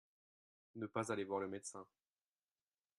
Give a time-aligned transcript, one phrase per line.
[0.77, 1.85] Ne pas aller voir le médecin.